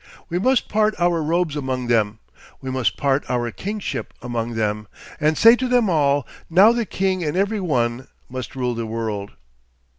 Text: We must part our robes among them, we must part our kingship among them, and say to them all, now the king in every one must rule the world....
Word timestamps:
We 0.29 0.39
must 0.39 0.67
part 0.67 0.95
our 0.99 1.21
robes 1.21 1.55
among 1.55 1.85
them, 1.85 2.17
we 2.59 2.71
must 2.71 2.97
part 2.97 3.23
our 3.29 3.51
kingship 3.51 4.15
among 4.23 4.55
them, 4.55 4.87
and 5.19 5.37
say 5.37 5.55
to 5.57 5.67
them 5.67 5.91
all, 5.91 6.25
now 6.49 6.71
the 6.71 6.87
king 6.87 7.21
in 7.21 7.35
every 7.37 7.59
one 7.59 8.07
must 8.27 8.55
rule 8.55 8.73
the 8.73 8.87
world.... 8.87 9.33